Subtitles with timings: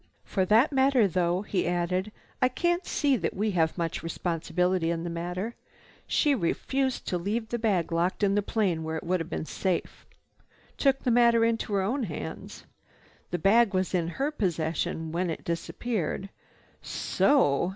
[0.23, 2.11] "For that matter, though," he added,
[2.41, 5.53] "I can't see that we have much responsibility in the matter.
[6.07, 9.45] She refused to leave the bag locked in the plane where it would have been
[9.45, 10.07] safe.
[10.75, 12.65] Took the matter in her own hands.
[13.29, 16.29] The bag was in her possession when it disappeared.
[16.81, 17.69] So—o!"